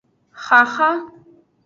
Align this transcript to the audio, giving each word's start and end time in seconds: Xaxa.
Xaxa. 0.45 0.89